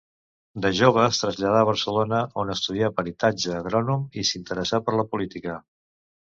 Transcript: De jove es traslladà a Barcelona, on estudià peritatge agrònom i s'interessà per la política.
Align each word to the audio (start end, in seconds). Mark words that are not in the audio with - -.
De 0.65 0.69
jove 0.77 1.03
es 1.09 1.19
traslladà 1.23 1.59
a 1.65 1.67
Barcelona, 1.69 2.23
on 2.45 2.53
estudià 2.55 2.91
peritatge 3.01 3.55
agrònom 3.61 4.09
i 4.23 4.27
s'interessà 4.33 4.85
per 4.89 4.99
la 5.01 5.09
política. 5.15 5.63